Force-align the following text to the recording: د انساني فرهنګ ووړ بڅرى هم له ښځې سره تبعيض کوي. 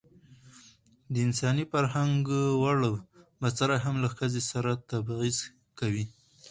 د 1.13 1.15
انساني 1.25 1.65
فرهنګ 1.71 2.23
ووړ 2.61 2.79
بڅرى 3.41 3.77
هم 3.85 3.95
له 4.03 4.09
ښځې 4.15 4.41
سره 4.51 4.71
تبعيض 4.89 5.37
کوي. 5.79 6.05